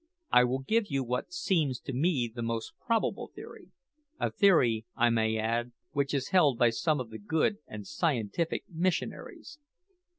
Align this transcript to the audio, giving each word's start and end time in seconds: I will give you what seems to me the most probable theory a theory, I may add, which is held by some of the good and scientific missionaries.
I 0.31 0.45
will 0.45 0.63
give 0.63 0.89
you 0.89 1.03
what 1.03 1.31
seems 1.31 1.79
to 1.81 1.93
me 1.93 2.27
the 2.27 2.41
most 2.41 2.73
probable 2.87 3.29
theory 3.35 3.69
a 4.19 4.31
theory, 4.31 4.83
I 4.95 5.11
may 5.11 5.37
add, 5.37 5.73
which 5.91 6.15
is 6.15 6.29
held 6.29 6.57
by 6.57 6.71
some 6.71 6.99
of 6.99 7.11
the 7.11 7.19
good 7.19 7.59
and 7.67 7.85
scientific 7.85 8.63
missionaries. 8.67 9.59